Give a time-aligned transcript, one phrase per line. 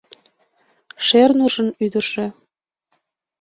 [1.05, 2.27] Шернуржын ӱдыржӧ-